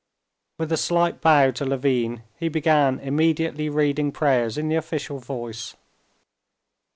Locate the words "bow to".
1.21-1.63